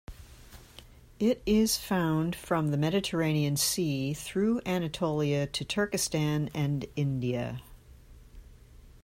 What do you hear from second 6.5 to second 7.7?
and India.